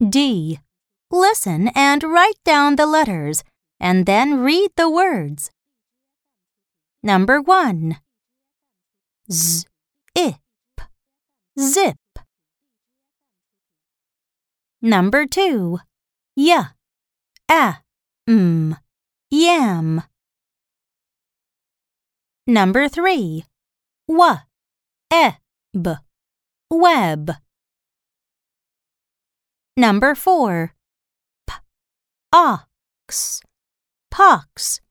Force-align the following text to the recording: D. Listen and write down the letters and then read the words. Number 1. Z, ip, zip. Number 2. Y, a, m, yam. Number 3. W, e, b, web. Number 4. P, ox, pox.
D. 0.00 0.58
Listen 1.10 1.68
and 1.74 2.02
write 2.02 2.38
down 2.44 2.76
the 2.76 2.86
letters 2.86 3.44
and 3.78 4.06
then 4.06 4.40
read 4.40 4.70
the 4.76 4.88
words. 4.88 5.50
Number 7.02 7.40
1. 7.40 7.96
Z, 9.30 9.66
ip, 10.14 10.36
zip. 11.58 11.96
Number 14.80 15.26
2. 15.26 15.80
Y, 16.36 16.66
a, 17.50 17.76
m, 18.26 18.76
yam. 19.30 20.02
Number 22.46 22.88
3. 22.88 23.44
W, 24.08 24.36
e, 25.12 25.30
b, 25.74 25.94
web. 26.70 27.32
Number 29.80 30.14
4. 30.14 30.74
P, 31.46 31.54
ox, 32.34 33.40
pox. 34.10 34.82